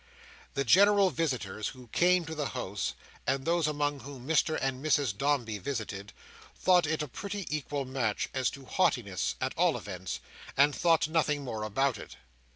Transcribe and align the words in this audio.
The 0.55 0.63
general 0.63 1.11
visitors 1.11 1.67
who 1.67 1.87
came 1.89 2.25
to 2.25 2.33
the 2.33 2.47
house, 2.57 2.95
and 3.27 3.45
those 3.45 3.67
among 3.67 3.99
whom 3.99 4.25
Mr 4.27 4.57
and 4.59 4.83
Mrs 4.83 5.15
Dombey 5.15 5.59
visited, 5.59 6.11
thought 6.55 6.87
it 6.87 7.03
a 7.03 7.07
pretty 7.07 7.45
equal 7.55 7.85
match, 7.85 8.27
as 8.33 8.49
to 8.49 8.65
haughtiness, 8.65 9.35
at 9.39 9.53
all 9.55 9.77
events, 9.77 10.19
and 10.57 10.73
thought 10.75 11.07
nothing 11.07 11.43
more 11.43 11.61
about 11.61 11.99
it. 11.99 12.15